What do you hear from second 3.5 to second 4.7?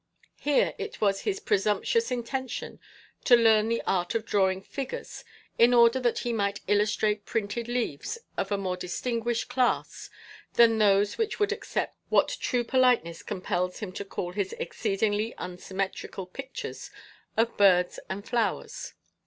the art of drawing